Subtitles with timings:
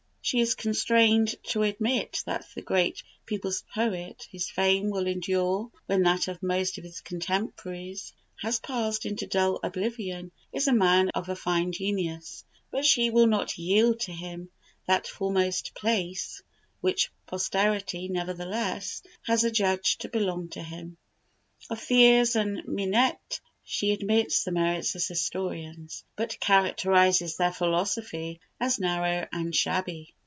[0.23, 6.03] She is constrained to admit that the great people's poet, whose fame will endure when
[6.03, 11.27] that of most of his contemporaries has passed into dull oblivion, is a man of
[11.27, 14.49] a fine genius, but she will not yield to him
[14.85, 16.41] that foremost place
[16.79, 20.95] which posterity, nevertheless, has adjudged to belong to him.
[21.69, 28.79] Of Thiers and Mignet she admits the merits as historians, but characterizes their philosophy as
[28.79, 30.13] narrow and shabby.